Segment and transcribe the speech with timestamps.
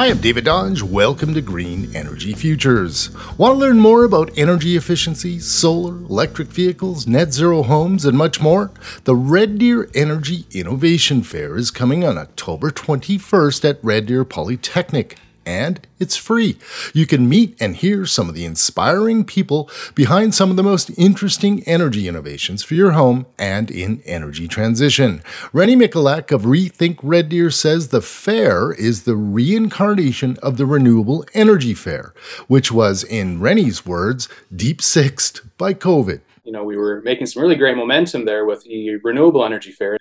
[0.00, 0.82] Hi, I'm David Dodge.
[0.82, 3.10] Welcome to Green Energy Futures.
[3.36, 8.40] Want to learn more about energy efficiency, solar, electric vehicles, net zero homes, and much
[8.40, 8.70] more?
[9.04, 15.18] The Red Deer Energy Innovation Fair is coming on October 21st at Red Deer Polytechnic
[15.44, 16.56] and it's free.
[16.94, 20.90] You can meet and hear some of the inspiring people behind some of the most
[20.98, 25.22] interesting energy innovations for your home and in energy transition.
[25.52, 31.24] Rene Michalak of Rethink Red Deer says the fair is the reincarnation of the Renewable
[31.34, 32.14] Energy Fair,
[32.48, 36.20] which was, in Rene's words, deep sixed by COVID.
[36.44, 39.98] You know, we were making some really great momentum there with the Renewable Energy Fair.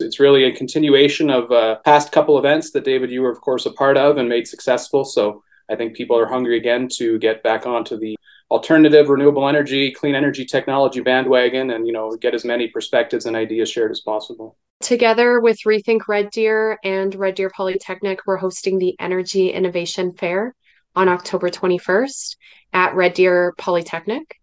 [0.00, 3.66] It's really a continuation of uh, past couple events that David, you were of course
[3.66, 5.04] a part of and made successful.
[5.04, 8.16] So I think people are hungry again to get back onto the
[8.50, 13.36] alternative renewable energy, clean energy technology bandwagon, and you know get as many perspectives and
[13.36, 14.56] ideas shared as possible.
[14.80, 20.54] Together with Rethink Red Deer and Red Deer Polytechnic, we're hosting the Energy Innovation Fair
[20.96, 22.36] on October 21st
[22.72, 24.36] at Red Deer Polytechnic.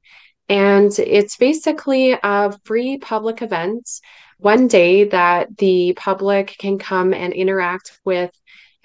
[0.47, 3.89] And it's basically a free public event
[4.39, 8.31] one day that the public can come and interact with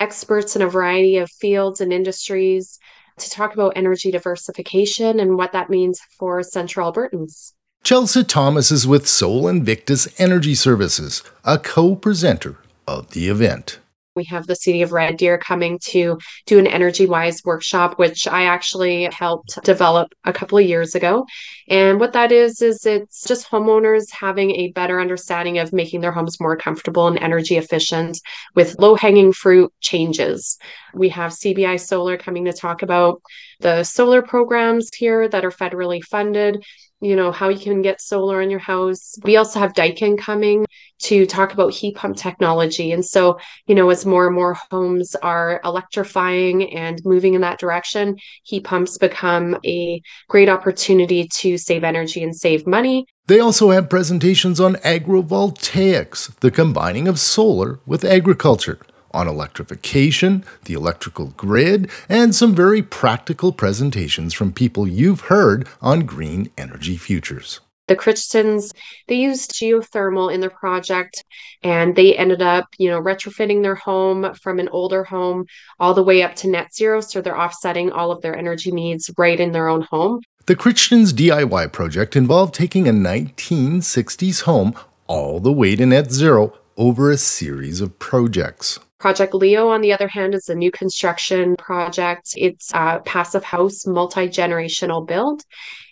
[0.00, 2.78] experts in a variety of fields and industries
[3.18, 7.52] to talk about energy diversification and what that means for Central Albertans.
[7.84, 13.80] Chelsah Thomas is with Sol Invictus Energy Services, a co presenter of the event.
[14.14, 18.28] We have the City of Red Deer coming to do an Energy Wise workshop, which
[18.28, 21.24] I actually helped develop a couple of years ago.
[21.66, 26.12] And what that is, is it's just homeowners having a better understanding of making their
[26.12, 28.20] homes more comfortable and energy efficient
[28.54, 30.58] with low hanging fruit changes.
[30.92, 33.22] We have CBI Solar coming to talk about
[33.60, 36.62] the solar programs here that are federally funded
[37.02, 39.18] you know, how you can get solar in your house.
[39.24, 40.64] We also have Daikin coming
[41.00, 42.92] to talk about heat pump technology.
[42.92, 47.58] And so, you know, as more and more homes are electrifying and moving in that
[47.58, 53.04] direction, heat pumps become a great opportunity to save energy and save money.
[53.26, 58.78] They also have presentations on agrovoltaics, the combining of solar with agriculture
[59.14, 66.00] on electrification, the electrical grid, and some very practical presentations from people you've heard on
[66.00, 67.60] Green Energy Futures.
[67.88, 68.72] The Crichtons,
[69.08, 71.24] they used geothermal in their project
[71.62, 75.46] and they ended up, you know, retrofitting their home from an older home
[75.80, 77.00] all the way up to net zero.
[77.00, 80.20] So they're offsetting all of their energy needs right in their own home.
[80.46, 84.74] The Crichtons DIY project involved taking a 1960s home
[85.06, 88.78] all the way to net zero over a series of projects.
[89.02, 92.34] Project Leo, on the other hand, is a new construction project.
[92.36, 95.42] It's a passive house, multi generational build.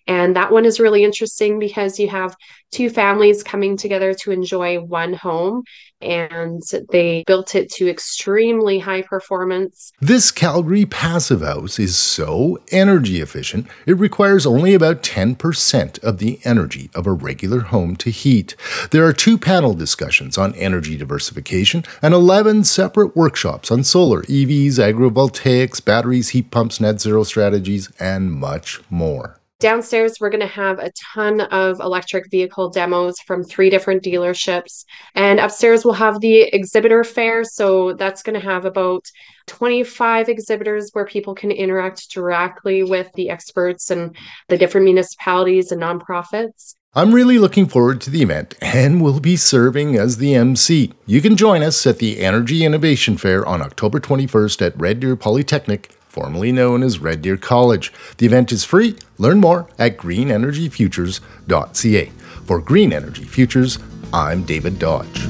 [0.07, 2.37] And that one is really interesting because you have
[2.71, 5.65] two families coming together to enjoy one home
[6.01, 9.93] and they built it to extremely high performance.
[10.01, 16.41] This Calgary passive house is so energy efficient, it requires only about 10% of the
[16.45, 18.57] energy of a regular home to heat.
[18.91, 24.75] There are two panel discussions on energy diversification and 11 separate workshops on solar, EVs,
[24.75, 29.40] agrovoltaics, batteries, heat pumps, net zero strategies, and much more.
[29.61, 34.87] Downstairs, we're going to have a ton of electric vehicle demos from three different dealerships.
[35.15, 37.45] And upstairs, we'll have the exhibitor fair.
[37.45, 39.05] So that's going to have about
[39.49, 44.17] 25 exhibitors where people can interact directly with the experts and
[44.49, 46.75] the different municipalities and nonprofits.
[46.95, 50.95] I'm really looking forward to the event and will be serving as the MC.
[51.05, 55.17] You can join us at the Energy Innovation Fair on October 21st at Red Deer
[55.17, 57.93] Polytechnic formerly known as Red Deer College.
[58.19, 58.97] The event is free.
[59.17, 62.13] Learn more at greenenergyfutures.ca.
[62.45, 63.79] For Green Energy Futures,
[64.13, 65.27] I'm David Dodge.